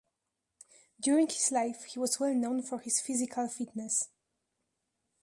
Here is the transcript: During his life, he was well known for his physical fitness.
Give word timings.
During 0.99 1.27
his 1.27 1.51
life, 1.51 1.83
he 1.83 1.99
was 1.99 2.19
well 2.19 2.33
known 2.33 2.63
for 2.63 2.79
his 2.79 2.99
physical 2.99 3.47
fitness. 3.47 4.09